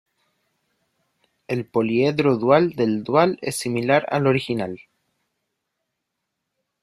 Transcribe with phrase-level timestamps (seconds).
[1.47, 4.81] El poliedro dual del dual es similar al original.